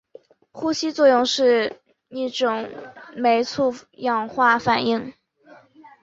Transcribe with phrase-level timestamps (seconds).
[0.51, 2.67] 呼吸作用是一种
[3.15, 5.13] 酶促氧化反应。